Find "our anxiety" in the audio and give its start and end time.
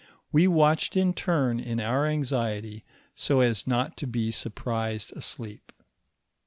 1.79-2.83